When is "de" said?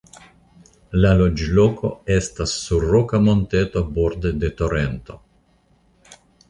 4.45-4.55